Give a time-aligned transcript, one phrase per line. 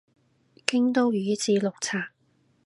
[0.65, 2.09] 京都宇治綠茶